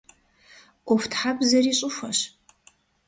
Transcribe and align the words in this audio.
Ӏуэхутхьэбзэри 0.85 1.71
щӀыхуэщ. 1.77 2.19